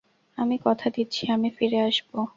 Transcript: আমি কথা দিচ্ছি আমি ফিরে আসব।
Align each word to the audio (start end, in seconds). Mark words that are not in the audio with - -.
আমি 0.37 0.55
কথা 0.63 0.87
দিচ্ছি 0.89 1.23
আমি 1.31 1.49
ফিরে 1.49 1.79
আসব। 1.81 2.11